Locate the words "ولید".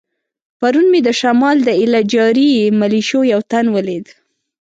3.75-4.05